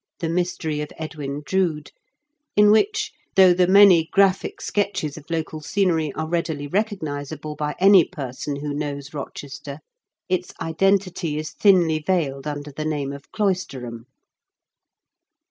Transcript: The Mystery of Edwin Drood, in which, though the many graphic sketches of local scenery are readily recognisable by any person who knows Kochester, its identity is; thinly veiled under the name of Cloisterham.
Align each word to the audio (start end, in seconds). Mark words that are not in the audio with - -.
The 0.19 0.29
Mystery 0.29 0.81
of 0.81 0.89
Edwin 0.97 1.43
Drood, 1.45 1.91
in 2.55 2.71
which, 2.71 3.11
though 3.35 3.53
the 3.53 3.67
many 3.67 4.09
graphic 4.11 4.59
sketches 4.59 5.15
of 5.15 5.29
local 5.29 5.61
scenery 5.61 6.11
are 6.13 6.27
readily 6.27 6.65
recognisable 6.65 7.55
by 7.55 7.75
any 7.79 8.03
person 8.05 8.55
who 8.61 8.73
knows 8.73 9.09
Kochester, 9.09 9.77
its 10.27 10.53
identity 10.59 11.37
is; 11.37 11.51
thinly 11.51 11.99
veiled 11.99 12.47
under 12.47 12.71
the 12.71 12.83
name 12.83 13.13
of 13.13 13.31
Cloisterham. 13.31 14.07